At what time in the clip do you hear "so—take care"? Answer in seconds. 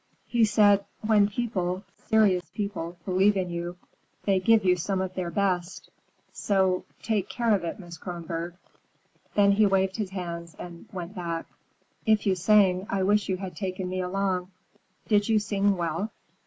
6.33-7.53